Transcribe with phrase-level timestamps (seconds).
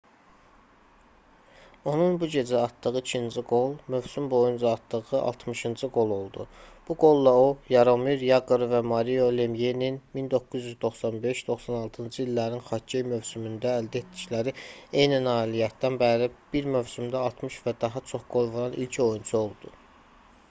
[1.89, 6.45] onun bu gecə atdığı ikinci qol mövsüm boyunca atdığı altmışıncı qol oldu.
[6.87, 7.43] bu qolla o
[7.73, 14.55] yaromir yaqr və mario lemyenin 1995-96-cı illərin xokkey mövsümündə əldə etdikləri
[15.03, 19.75] eyni nailiyyətdən bəri bir mövsümdə 60 və daha çox qol vuran ilk oyunçu oldu